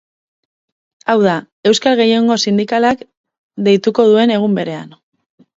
[1.13, 1.35] Hau da,
[1.73, 3.05] euskal gehiengo sindikalak
[3.69, 5.01] deituko duen egun berean.